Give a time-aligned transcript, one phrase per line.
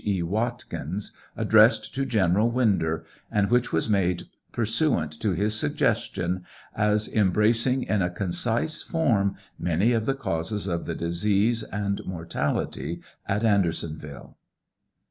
[0.03, 0.23] E.
[0.23, 6.43] Watkins, addressed to General Winder, and which was made pursuant to his suggestion,
[6.75, 12.99] as embracing in a concise form many of the causes of the disease and mortality
[13.27, 14.37] at Ander gonville.